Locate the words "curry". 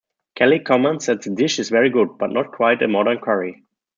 3.19-3.63